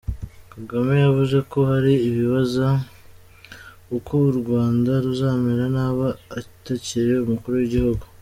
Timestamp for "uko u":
3.97-4.33